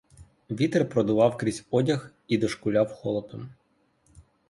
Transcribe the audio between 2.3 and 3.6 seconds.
дошкуляв холодом.